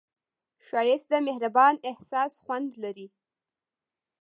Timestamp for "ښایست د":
0.67-1.13